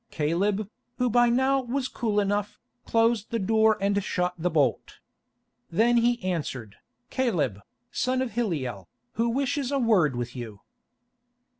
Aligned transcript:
Caleb, 0.09 0.67
who 0.97 1.11
by 1.11 1.29
now 1.29 1.61
was 1.61 1.87
cool 1.87 2.19
enough, 2.19 2.59
closed 2.87 3.29
the 3.29 3.37
door 3.37 3.77
and 3.79 4.03
shot 4.03 4.33
the 4.35 4.49
bolt. 4.49 4.97
Then 5.69 5.97
he 5.97 6.19
answered, 6.23 6.77
"Caleb, 7.11 7.57
the 7.57 7.61
son 7.91 8.19
of 8.23 8.31
Hilliel, 8.31 8.87
who 9.13 9.29
wishes 9.29 9.71
a 9.71 9.77
word 9.77 10.15
with 10.15 10.35
you." 10.35 10.61